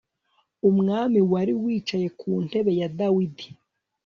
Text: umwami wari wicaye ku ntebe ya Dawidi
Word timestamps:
umwami 0.69 1.19
wari 1.31 1.53
wicaye 1.63 2.07
ku 2.19 2.29
ntebe 2.45 2.71
ya 2.79 2.87
Dawidi 2.99 3.47